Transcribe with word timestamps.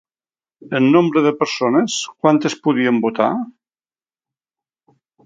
En 0.77 0.87
nombre 0.93 1.21
de 1.25 1.33
persones, 1.41 1.97
quantes 2.27 2.57
podien 2.69 2.99
votar? 3.05 3.29